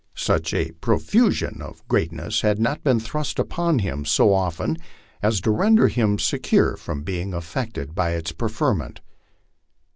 Such 0.17 0.51
a 0.55 0.71
profusion 0.81 1.61
of 1.61 1.87
greatness 1.87 2.41
had 2.41 2.57
not 2.57 2.83
been 2.83 2.99
thrust 2.99 3.37
upon 3.37 3.77
him 3.77 4.03
so 4.03 4.33
often 4.33 4.77
as 5.21 5.39
to 5.41 5.51
render 5.51 5.89
him 5.89 6.17
secure 6.17 6.75
from 6.75 7.03
being 7.03 7.35
affected 7.35 7.93
by 7.93 8.13
his 8.13 8.31
preferment. 8.31 9.01